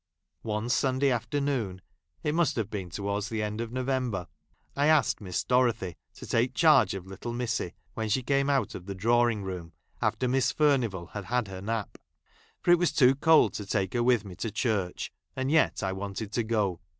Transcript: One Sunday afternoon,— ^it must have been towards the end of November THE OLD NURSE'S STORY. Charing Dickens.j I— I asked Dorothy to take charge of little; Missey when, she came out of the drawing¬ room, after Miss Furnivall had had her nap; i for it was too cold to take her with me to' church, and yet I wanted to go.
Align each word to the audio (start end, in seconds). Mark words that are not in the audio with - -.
One 0.41 0.67
Sunday 0.69 1.11
afternoon,— 1.11 1.79
^it 2.25 2.33
must 2.33 2.55
have 2.55 2.71
been 2.71 2.89
towards 2.89 3.29
the 3.29 3.43
end 3.43 3.61
of 3.61 3.71
November 3.71 4.25
THE 4.73 4.81
OLD 4.81 4.87
NURSE'S 4.87 4.87
STORY. 4.87 4.87
Charing 4.87 4.87
Dickens.j 4.87 4.87
I— 4.87 4.95
I 4.95 4.97
asked 4.97 5.47
Dorothy 5.95 5.97
to 6.15 6.25
take 6.27 6.53
charge 6.55 6.93
of 6.95 7.05
little; 7.05 7.33
Missey 7.33 7.73
when, 7.93 8.09
she 8.09 8.23
came 8.23 8.49
out 8.49 8.73
of 8.73 8.87
the 8.87 8.95
drawing¬ 8.95 9.43
room, 9.43 9.73
after 10.01 10.27
Miss 10.27 10.51
Furnivall 10.51 11.11
had 11.11 11.25
had 11.25 11.49
her 11.49 11.61
nap; 11.61 11.99
i 11.99 12.01
for 12.63 12.71
it 12.71 12.79
was 12.79 12.91
too 12.91 13.13
cold 13.13 13.53
to 13.53 13.65
take 13.67 13.93
her 13.93 14.01
with 14.01 14.25
me 14.25 14.33
to' 14.37 14.49
church, 14.51 15.11
and 15.35 15.51
yet 15.51 15.83
I 15.83 15.91
wanted 15.93 16.31
to 16.31 16.41
go. 16.45 16.79